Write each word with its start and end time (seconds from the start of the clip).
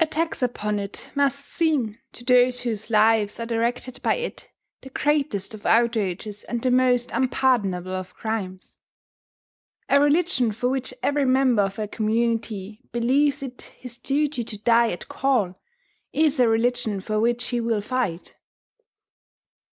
Attacks 0.00 0.40
upon 0.42 0.78
it 0.78 1.10
must 1.14 1.44
seem, 1.46 1.98
to 2.14 2.24
those 2.24 2.60
whose 2.62 2.88
lives 2.88 3.38
are 3.38 3.44
directed 3.44 4.00
by 4.00 4.14
it, 4.14 4.50
the 4.80 4.88
greatest 4.88 5.52
of 5.52 5.66
outrages 5.66 6.44
and 6.44 6.62
the 6.62 6.70
most 6.70 7.10
unpardonable 7.10 7.92
of 7.92 8.14
crimes. 8.14 8.76
A 9.90 10.00
religion 10.00 10.50
for 10.50 10.70
which 10.70 10.94
every 11.02 11.26
member 11.26 11.60
of 11.60 11.78
a 11.78 11.86
community 11.86 12.80
believes 12.90 13.42
it 13.42 13.70
his 13.78 13.98
duty 13.98 14.42
to 14.44 14.56
die 14.56 14.90
at 14.92 15.08
call, 15.08 15.60
is 16.10 16.40
a 16.40 16.48
religion 16.48 16.98
for 16.98 17.20
which 17.20 17.48
he 17.48 17.60
will 17.60 17.82
fight. 17.82 18.34